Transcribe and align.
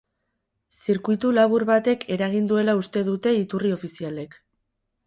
Zirkuitulabur 0.85 1.65
batek 1.71 2.07
eragin 2.17 2.51
duela 2.53 2.77
uste 2.83 3.07
dute 3.13 3.39
iturri 3.45 3.77
ofizialek. 3.79 4.43